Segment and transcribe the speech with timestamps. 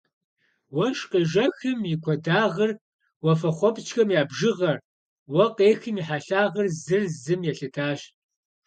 [0.75, 2.71] Уэшх къежэхым и куэдагъыр,
[3.23, 4.77] уафэхъуэпскӏхэм я бжыгъэр,
[5.33, 7.99] уэ къехым и хьэлъагъыр зыр зым елъытащ.